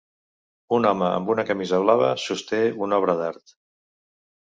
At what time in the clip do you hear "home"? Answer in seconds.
0.91-1.05